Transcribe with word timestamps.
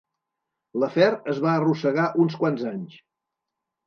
L'afer 0.83 1.09
es 1.33 1.41
va 1.43 1.51
arrossegar 1.57 2.05
uns 2.23 2.39
quants 2.39 2.65
anys. 2.71 2.97